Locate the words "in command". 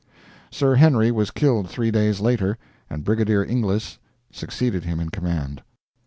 4.99-5.61